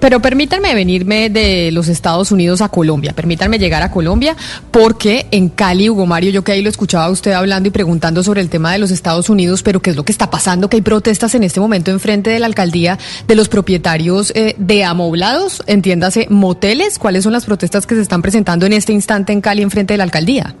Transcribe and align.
Pero 0.00 0.20
permítanme 0.20 0.74
venirme 0.74 1.28
de 1.28 1.70
los 1.72 1.88
Estados 1.88 2.32
Unidos 2.32 2.62
a 2.62 2.70
Colombia, 2.70 3.12
permítanme 3.12 3.58
llegar 3.58 3.82
a 3.82 3.90
Colombia, 3.90 4.34
porque 4.70 5.26
en 5.30 5.50
Cali, 5.50 5.90
Hugo 5.90 6.06
Mario, 6.06 6.30
yo 6.30 6.42
que 6.42 6.52
ahí 6.52 6.62
lo 6.62 6.70
escuchaba 6.70 7.10
usted 7.10 7.32
hablando 7.32 7.68
y 7.68 7.70
preguntando 7.70 8.22
sobre 8.22 8.40
el 8.40 8.48
tema 8.48 8.72
de 8.72 8.78
los 8.78 8.90
Estados 8.90 9.28
Unidos, 9.28 9.62
pero 9.62 9.80
qué 9.80 9.90
es 9.90 9.96
lo 9.96 10.04
que 10.04 10.12
está 10.12 10.30
pasando, 10.30 10.70
que 10.70 10.78
hay 10.78 10.82
protestas 10.82 11.34
en 11.34 11.44
este 11.44 11.60
momento 11.60 11.90
en 11.90 12.00
frente 12.00 12.30
de 12.30 12.38
la 12.38 12.46
alcaldía 12.46 12.98
de 13.28 13.34
los 13.34 13.48
propietarios 13.48 14.32
eh, 14.34 14.54
de 14.58 14.84
amoblados, 14.84 15.62
entiéndase, 15.66 16.26
moteles, 16.30 16.98
¿cuáles 16.98 17.24
son 17.24 17.34
las 17.34 17.44
protestas 17.44 17.86
que 17.86 17.94
se 17.94 18.00
están 18.00 18.22
presentando 18.22 18.64
en 18.64 18.72
este 18.72 18.92
instante 18.94 19.32
en 19.32 19.42
Cali 19.42 19.62
en 19.62 19.70
frente 19.70 19.94
de 19.94 19.98
la 19.98 20.04
alcaldía? 20.04 20.54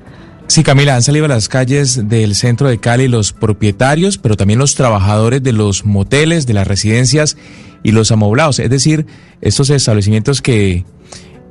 Sí, 0.50 0.64
Camila, 0.64 0.96
han 0.96 1.02
salido 1.04 1.26
a 1.26 1.28
las 1.28 1.48
calles 1.48 2.08
del 2.08 2.34
centro 2.34 2.68
de 2.68 2.78
Cali 2.78 3.06
los 3.06 3.32
propietarios, 3.32 4.18
pero 4.18 4.36
también 4.36 4.58
los 4.58 4.74
trabajadores 4.74 5.44
de 5.44 5.52
los 5.52 5.84
moteles, 5.84 6.44
de 6.44 6.54
las 6.54 6.66
residencias 6.66 7.36
y 7.84 7.92
los 7.92 8.10
amoblados, 8.10 8.58
es 8.58 8.68
decir, 8.68 9.06
estos 9.42 9.70
establecimientos 9.70 10.42
que, 10.42 10.84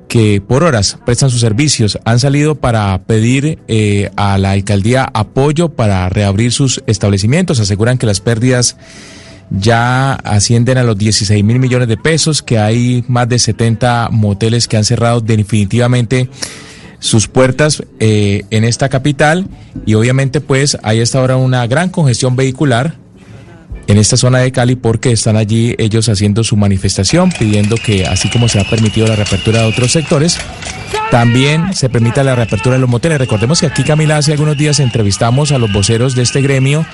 que 0.09 0.41
por 0.45 0.65
horas 0.65 0.99
prestan 1.05 1.29
sus 1.29 1.39
servicios, 1.39 1.97
han 2.03 2.19
salido 2.19 2.55
para 2.55 3.01
pedir 3.03 3.59
eh, 3.69 4.11
a 4.17 4.37
la 4.37 4.51
alcaldía 4.51 5.09
apoyo 5.13 5.69
para 5.69 6.09
reabrir 6.09 6.51
sus 6.51 6.83
establecimientos, 6.85 7.61
aseguran 7.61 7.97
que 7.97 8.05
las 8.05 8.19
pérdidas 8.19 8.75
ya 9.49 10.11
ascienden 10.11 10.77
a 10.77 10.83
los 10.83 10.97
16 10.97 11.41
mil 11.41 11.59
millones 11.59 11.87
de 11.87 11.95
pesos, 11.95 12.41
que 12.41 12.59
hay 12.59 13.05
más 13.07 13.29
de 13.29 13.39
70 13.39 14.09
moteles 14.11 14.67
que 14.67 14.75
han 14.75 14.83
cerrado 14.83 15.21
definitivamente 15.21 16.29
sus 16.99 17.27
puertas 17.27 17.83
eh, 17.99 18.43
en 18.51 18.63
esta 18.63 18.89
capital 18.89 19.47
y 19.85 19.95
obviamente 19.95 20.41
pues 20.41 20.77
hay 20.83 21.01
hasta 21.01 21.19
ahora 21.19 21.37
una 21.37 21.65
gran 21.67 21.89
congestión 21.89 22.35
vehicular 22.35 22.95
en 23.89 23.97
esta 23.97 24.17
zona 24.17 24.37
de 24.37 24.51
Cali 24.51 24.75
porque 24.75 25.11
están 25.11 25.35
allí 25.35 25.73
ellos 25.79 26.09
haciendo 26.09 26.43
su 26.43 26.55
manifestación 26.55 27.31
pidiendo 27.31 27.75
que 27.75 28.05
así 28.05 28.29
como 28.29 28.47
se 28.47 28.59
ha 28.59 28.63
permitido 28.63 29.07
la 29.07 29.15
reapertura 29.15 29.61
de 29.61 29.67
otros 29.67 29.91
sectores, 29.91 30.37
también 31.09 31.73
se 31.73 31.89
permita 31.89 32.23
la 32.23 32.35
reapertura 32.35 32.75
de 32.75 32.81
los 32.81 32.89
moteles. 32.89 33.17
Recordemos 33.17 33.59
que 33.59 33.65
aquí 33.65 33.83
Camila 33.83 34.17
hace 34.17 34.31
algunos 34.31 34.57
días 34.57 34.79
entrevistamos 34.79 35.51
a 35.51 35.57
los 35.57 35.73
voceros 35.73 36.13
de 36.13 36.21
este 36.21 36.41
gremio 36.41 36.85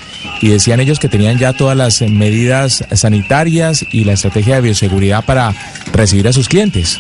y 0.41 0.47
decían 0.47 0.79
ellos 0.79 0.99
que 0.99 1.09
tenían 1.09 1.37
ya 1.37 1.51
todas 1.51 1.75
las 1.75 2.01
medidas 2.01 2.85
sanitarias 2.93 3.85
y 3.91 4.05
la 4.05 4.13
estrategia 4.13 4.55
de 4.55 4.61
bioseguridad 4.61 5.25
para 5.25 5.53
recibir 5.91 6.29
a 6.29 6.33
sus 6.33 6.47
clientes. 6.47 6.97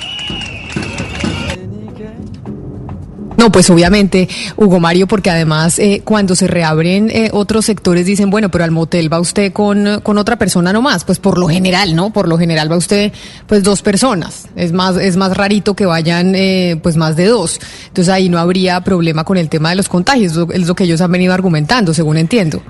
No, 3.37 3.51
pues 3.51 3.69
obviamente, 3.69 4.29
Hugo 4.55 4.79
Mario, 4.79 5.07
porque 5.07 5.29
además 5.29 5.77
eh, 5.79 6.01
cuando 6.03 6.35
se 6.35 6.47
reabren 6.47 7.09
eh, 7.09 7.29
otros 7.33 7.65
sectores 7.65 8.05
dicen, 8.05 8.29
bueno, 8.29 8.49
pero 8.49 8.63
al 8.63 8.71
motel 8.71 9.11
va 9.11 9.19
usted 9.19 9.51
con, 9.51 9.99
con 10.01 10.17
otra 10.17 10.37
persona 10.37 10.71
nomás, 10.71 11.03
pues 11.03 11.19
por 11.19 11.37
lo 11.37 11.47
general, 11.47 11.95
¿no? 11.95 12.11
Por 12.11 12.27
lo 12.27 12.37
general 12.37 12.71
va 12.71 12.77
usted 12.77 13.11
pues 13.47 13.63
dos 13.63 13.81
personas. 13.81 14.47
Es 14.55 14.71
más, 14.71 14.95
es 14.97 15.17
más 15.17 15.35
rarito 15.35 15.75
que 15.75 15.85
vayan 15.85 16.33
eh, 16.35 16.79
pues 16.81 16.95
más 16.95 17.15
de 17.15 17.25
dos. 17.25 17.59
Entonces 17.87 18.13
ahí 18.13 18.29
no 18.29 18.39
habría 18.39 18.81
problema 18.81 19.23
con 19.23 19.37
el 19.37 19.49
tema 19.49 19.69
de 19.69 19.75
los 19.75 19.89
contagios, 19.89 20.33
es 20.53 20.67
lo 20.67 20.75
que 20.75 20.85
ellos 20.85 21.01
han 21.01 21.11
venido 21.11 21.33
argumentando, 21.33 21.93
según 21.93 22.17
entiendo. 22.17 22.61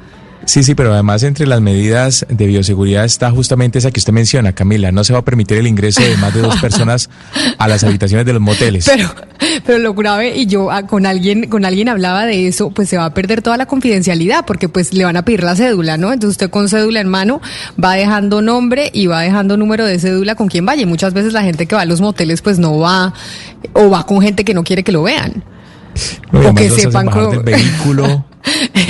Sí, 0.45 0.63
sí, 0.63 0.75
pero 0.75 0.93
además 0.93 1.23
entre 1.23 1.47
las 1.47 1.59
medidas 1.59 2.25
de 2.29 2.45
bioseguridad 2.45 3.03
está 3.03 3.31
justamente 3.31 3.79
esa 3.79 3.89
que 3.91 3.99
usted 3.99 4.13
menciona, 4.13 4.53
Camila. 4.53 4.91
No 4.91 5.03
se 5.03 5.13
va 5.13 5.19
a 5.19 5.25
permitir 5.25 5.57
el 5.57 5.65
ingreso 5.65 6.03
de 6.03 6.17
más 6.17 6.33
de 6.33 6.41
dos 6.41 6.55
personas 6.61 7.09
a 7.57 7.67
las 7.67 7.83
habitaciones 7.83 8.25
de 8.25 8.33
los 8.33 8.41
moteles. 8.41 8.85
Pero, 8.95 9.09
pero 9.65 9.79
lo 9.79 9.93
grave, 9.93 10.37
y 10.37 10.45
yo 10.45 10.71
ah, 10.71 10.83
con 10.83 11.05
alguien, 11.05 11.49
con 11.49 11.65
alguien 11.65 11.89
hablaba 11.89 12.25
de 12.25 12.47
eso, 12.47 12.69
pues 12.69 12.87
se 12.87 12.97
va 12.97 13.05
a 13.05 13.13
perder 13.13 13.41
toda 13.41 13.57
la 13.57 13.65
confidencialidad, 13.65 14.45
porque 14.45 14.69
pues 14.69 14.93
le 14.93 15.03
van 15.03 15.17
a 15.17 15.25
pedir 15.25 15.43
la 15.43 15.55
cédula, 15.55 15.97
¿no? 15.97 16.13
Entonces 16.13 16.35
usted 16.35 16.49
con 16.49 16.69
cédula 16.69 17.01
en 17.01 17.09
mano 17.09 17.41
va 17.81 17.95
dejando 17.95 18.41
nombre 18.41 18.91
y 18.93 19.07
va 19.07 19.21
dejando 19.21 19.57
número 19.57 19.85
de 19.85 19.99
cédula 19.99 20.35
con 20.35 20.47
quien 20.47 20.65
vaya. 20.65 20.83
Y 20.83 20.85
muchas 20.85 21.13
veces 21.13 21.33
la 21.33 21.43
gente 21.43 21.65
que 21.65 21.75
va 21.75 21.81
a 21.81 21.85
los 21.85 21.99
moteles 21.99 22.41
pues 22.41 22.59
no 22.59 22.79
va, 22.79 23.13
o 23.73 23.89
va 23.89 24.05
con 24.05 24.21
gente 24.21 24.45
que 24.45 24.53
no 24.53 24.63
quiere 24.63 24.83
que 24.83 24.91
lo 24.91 25.03
vean. 25.03 25.43
o 26.31 26.53
que 26.53 26.69
sepan 26.69 27.07
del 27.31 27.43
vehículo. 27.43 28.25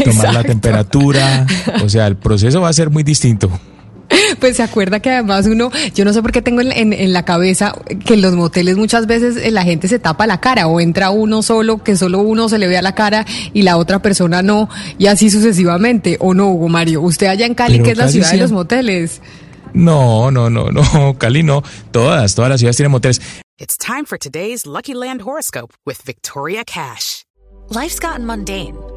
tomar 0.04 0.34
la 0.34 0.44
temperatura, 0.44 1.46
o 1.84 1.90
sea, 1.90 2.08
el 2.08 2.18
proceso 2.18 2.62
va 2.62 2.70
a 2.70 2.74
ser 2.74 2.90
muy 2.90 3.04
distinto. 3.04 3.50
Pues 4.40 4.58
se 4.58 4.64
acuerda 4.64 5.00
que 5.00 5.10
además 5.10 5.48
uno, 5.48 5.72
yo 5.94 6.06
no 6.06 6.14
sé 6.14 6.22
por 6.22 6.32
qué 6.32 6.42
tengo 6.42 6.62
en, 6.62 6.94
en, 6.94 7.14
la 7.14 7.24
cabeza 7.24 7.74
que 8.06 8.14
en 8.14 8.22
los 8.22 8.36
moteles 8.36 8.78
muchas 8.78 9.08
veces 9.08 9.36
eh, 9.38 9.52
la 9.52 9.64
gente 9.64 9.88
se 9.88 10.00
tapa 10.00 10.28
la 10.28 10.40
cara 10.40 10.68
o 10.68 10.80
entra 10.80 11.10
uno 11.10 11.42
solo, 11.42 11.84
que 11.84 11.96
solo 11.96 12.20
uno 12.20 12.48
se 12.48 12.58
le 12.58 12.68
vea 12.68 12.82
la 12.82 12.94
cara 12.94 13.26
y 13.54 13.64
la 13.64 13.78
otra 13.78 14.02
persona 14.02 14.42
no, 14.42 14.70
y 14.98 15.08
así 15.08 15.30
sucesivamente. 15.30 16.18
¿O 16.20 16.34
no, 16.34 16.50
Hugo 16.52 16.70
Mario? 16.70 17.02
Usted 17.02 17.28
allá 17.28 17.46
en 17.46 17.56
Cali, 17.56 17.82
que 17.82 17.92
es 17.92 17.98
la 17.98 18.08
ciudad 18.08 18.32
de 18.32 18.38
los 18.38 18.52
moteles. 18.52 19.22
No, 19.74 20.32
no, 20.32 20.50
no, 20.50 20.70
no, 20.72 21.16
Cali 21.18 21.44
no. 21.44 21.64
Todas, 21.92 22.36
todas 22.36 22.50
las 22.50 22.60
ciudades 22.60 22.78
tienen 22.78 22.92
moteles. 22.92 23.22
It's 23.58 23.78
time 23.78 24.06
for 24.06 24.18
today's 24.18 24.66
Lucky 24.66 24.94
Land 24.94 25.22
horoscope 25.22 25.74
with 25.86 26.02
Victoria 26.06 26.64
Cash. 26.66 27.24
Life's 27.70 28.00
gotten 28.00 28.26
mundane, 28.26 28.78